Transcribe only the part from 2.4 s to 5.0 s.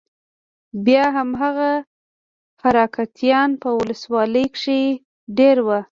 حرکتيان په ولسوالۍ کښې